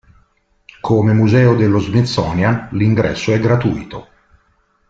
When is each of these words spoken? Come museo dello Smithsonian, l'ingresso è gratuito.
Come 0.81 1.13
museo 1.13 1.53
dello 1.55 1.77
Smithsonian, 1.77 2.69
l'ingresso 2.71 3.33
è 3.35 3.39
gratuito. 3.39 4.07